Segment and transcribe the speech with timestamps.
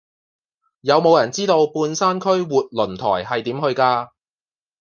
[0.79, 4.09] 有無人知道半山區活倫台係點去㗎